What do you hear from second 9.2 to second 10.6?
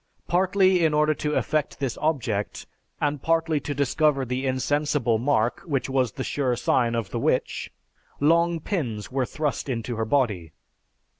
thrust into her body.